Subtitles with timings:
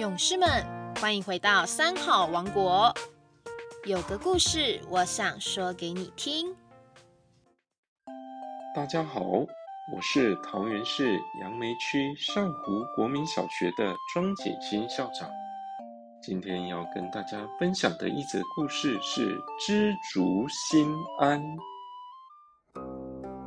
[0.00, 0.48] 勇士们，
[0.98, 2.90] 欢迎回到三好王国。
[3.84, 6.56] 有个故事，我想说给你听。
[8.74, 15.28] 大家好，我是桃园市杨梅区上湖国民小学的庄景新校长。
[16.22, 21.38] 今天要跟大家分享的一则故事是《知足心安》。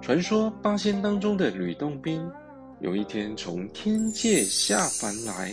[0.04, 2.24] 传说八仙当中的吕洞宾，
[2.80, 5.52] 有一天从天界下凡来，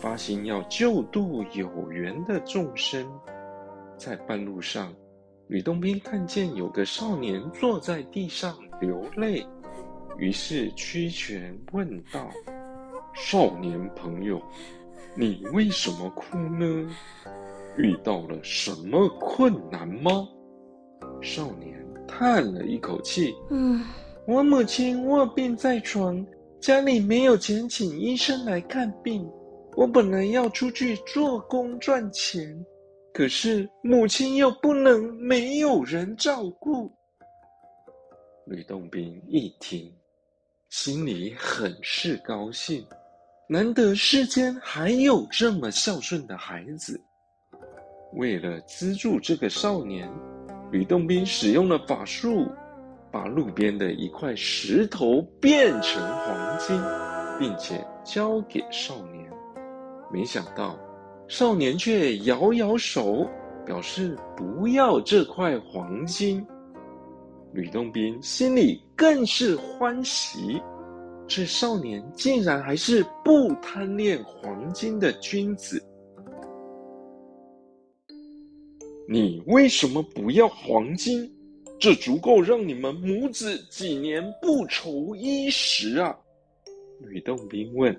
[0.00, 3.06] 发心要救度有缘的众生。
[3.96, 4.94] 在半路上，
[5.48, 9.46] 吕洞宾看见有个少年坐在地上流泪，
[10.18, 12.30] 于是屈拳问道
[13.14, 14.40] ：“少年朋友，
[15.16, 16.90] 你为什么哭呢？
[17.76, 20.26] 遇到了什么困难吗？”
[21.22, 21.76] 少年。
[22.10, 23.84] 叹了一口气，嗯，
[24.26, 26.26] 我母亲卧病在床，
[26.58, 29.28] 家里没有钱请医生来看病。
[29.78, 32.66] 我本来要出去做工赚钱，
[33.14, 36.90] 可是母亲又不能没有人照顾。
[38.46, 39.88] 吕洞宾一听，
[40.68, 42.84] 心里很是高兴，
[43.48, 47.00] 难得世间还有这么孝顺的孩子。
[48.14, 50.10] 为了资助这个少年。
[50.70, 52.46] 吕洞宾使用了法术，
[53.10, 56.78] 把路边的一块石头变成黄金，
[57.38, 59.17] 并且交给少年。
[60.12, 60.78] 没想到，
[61.28, 63.28] 少年却摇摇手，
[63.66, 66.44] 表示不要这块黄金。
[67.52, 70.60] 吕洞宾心里更是欢喜，
[71.26, 75.82] 这少年竟然还是不贪恋黄金的君子。
[79.08, 81.30] 你为什么不要黄金？
[81.80, 86.14] 这足够让你们母子几年不愁衣食啊！
[87.02, 87.94] 吕洞宾问：“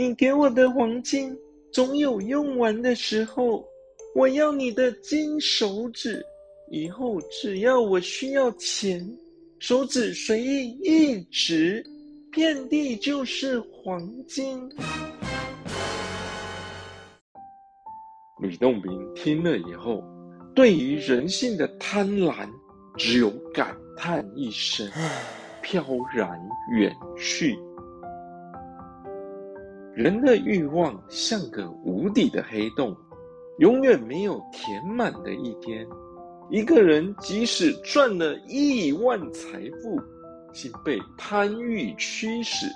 [0.00, 1.36] 你给我的黄金
[1.72, 3.66] 总有用完的时候，
[4.14, 6.24] 我要你的金手指，
[6.70, 9.04] 以后只要我需要钱，
[9.58, 11.84] 手指随意一指，
[12.30, 14.70] 遍地就是黄金。”
[18.40, 20.00] 吕洞宾听了以后，
[20.54, 22.48] 对于人性的贪婪，
[22.96, 24.88] 只有感叹一声，
[25.60, 25.84] 飘
[26.14, 27.58] 然远去。
[29.98, 32.96] 人的欲望像个无底的黑洞，
[33.58, 35.84] 永远没有填满的一天。
[36.50, 40.00] 一个人即使赚了亿万财富，
[40.52, 42.66] 竟被贪欲驱使，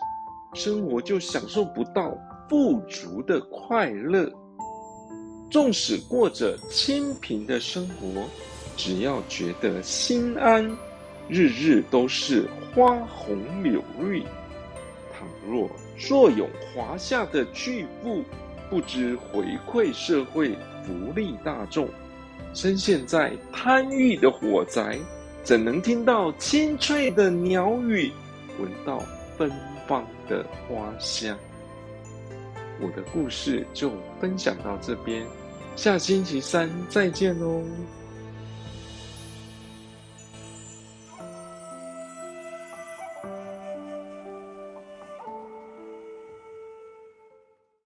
[0.54, 2.12] 生活就享受不到
[2.48, 4.28] 富足的快乐。
[5.48, 8.24] 纵使过着清贫的生活，
[8.76, 10.68] 只要觉得心安，
[11.28, 14.24] 日日都是花红柳绿。
[15.12, 15.70] 倘若
[16.06, 18.24] 坐拥华夏的巨富，
[18.68, 21.88] 不知回馈社会、福利大众，
[22.52, 24.98] 深陷在贪欲的火宅，
[25.44, 28.10] 怎能听到清脆的鸟语，
[28.58, 28.98] 闻到
[29.38, 29.50] 芬
[29.86, 31.38] 芳的花香？
[32.80, 35.24] 我的故事就分享到这边。
[35.76, 37.62] 下星期三再见喽。